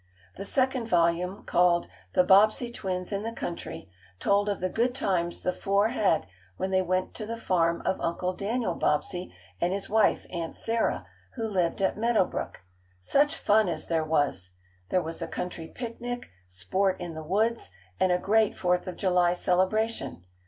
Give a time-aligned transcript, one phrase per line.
[0.35, 3.87] The second volume, called "The Bobbsey Twins in the Country,"
[4.19, 6.25] told of the good times the four had
[6.57, 11.05] when they went to the farm of Uncle Daniel Bobbsey and his wife, Aunt Sarah,
[11.35, 12.61] who lived at Meadow Brook.
[12.99, 14.49] Such fun as there was!
[14.89, 19.33] There was a country picnic, sport in the woods, and a great Fourth of July
[19.33, 20.23] celebration.